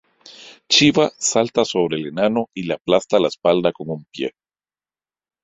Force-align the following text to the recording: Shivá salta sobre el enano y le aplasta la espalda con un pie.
Shivá 0.67 1.11
salta 1.19 1.63
sobre 1.63 1.95
el 1.97 2.07
enano 2.07 2.49
y 2.55 2.63
le 2.63 2.73
aplasta 2.73 3.19
la 3.19 3.27
espalda 3.27 3.71
con 3.71 3.87
un 3.91 4.03
pie. 4.11 4.33